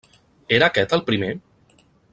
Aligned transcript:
Era 0.59 0.69
aquest 0.71 0.95
el 0.99 1.05
primer? 1.11 1.31